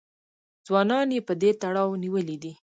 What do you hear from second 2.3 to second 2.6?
دي